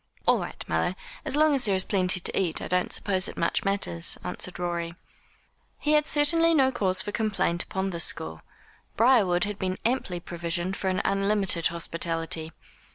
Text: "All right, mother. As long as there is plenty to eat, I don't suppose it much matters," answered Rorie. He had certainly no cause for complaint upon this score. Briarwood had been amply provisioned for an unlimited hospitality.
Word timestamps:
"All 0.25 0.39
right, 0.39 0.67
mother. 0.67 0.95
As 1.23 1.35
long 1.35 1.53
as 1.53 1.65
there 1.65 1.75
is 1.75 1.83
plenty 1.85 2.19
to 2.21 2.35
eat, 2.35 2.59
I 2.59 2.67
don't 2.67 2.91
suppose 2.91 3.27
it 3.27 3.37
much 3.37 3.63
matters," 3.63 4.17
answered 4.23 4.57
Rorie. 4.57 4.95
He 5.77 5.91
had 5.93 6.07
certainly 6.07 6.55
no 6.55 6.71
cause 6.71 7.03
for 7.03 7.11
complaint 7.11 7.61
upon 7.61 7.91
this 7.91 8.05
score. 8.05 8.41
Briarwood 8.97 9.43
had 9.43 9.59
been 9.59 9.77
amply 9.85 10.19
provisioned 10.19 10.75
for 10.75 10.87
an 10.89 11.03
unlimited 11.05 11.67
hospitality. 11.67 12.51